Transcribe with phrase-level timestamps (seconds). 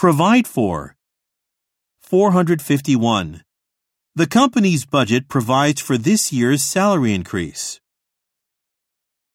[0.00, 0.96] Provide for.
[2.00, 3.42] 451.
[4.14, 7.82] The company's budget provides for this year's salary increase.